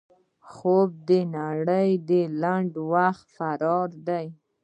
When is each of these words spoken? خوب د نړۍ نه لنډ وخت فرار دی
خوب 0.53 0.89
د 1.07 1.09
نړۍ 1.37 1.89
نه 2.09 2.21
لنډ 2.41 2.71
وخت 2.93 3.25
فرار 3.37 3.89
دی 4.07 4.25